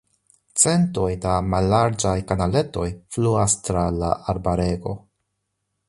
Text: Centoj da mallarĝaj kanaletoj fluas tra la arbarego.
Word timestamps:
Centoj 0.61 1.09
da 1.25 1.33
mallarĝaj 1.53 2.15
kanaletoj 2.31 2.87
fluas 3.17 3.59
tra 3.69 3.85
la 4.01 4.11
arbarego. 4.35 4.97